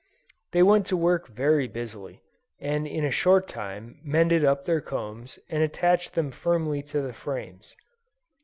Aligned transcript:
They 0.51 0.63
went 0.63 0.87
to 0.87 0.97
work 0.97 1.27
very 1.27 1.67
busily, 1.67 2.23
and 2.59 2.87
in 2.87 3.05
a 3.05 3.11
short 3.11 3.47
time 3.47 3.99
mended 4.03 4.43
up 4.43 4.65
their 4.65 4.81
combs 4.81 5.37
and 5.47 5.61
attached 5.61 6.15
them 6.15 6.31
firmly 6.31 6.81
to 6.89 7.03
the 7.03 7.13
frames. 7.13 7.75